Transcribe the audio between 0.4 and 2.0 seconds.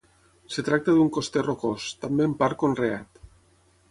Es tracta d'un coster rocós,